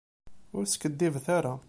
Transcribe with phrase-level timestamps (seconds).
[0.57, 1.53] Ur skiddibet ara.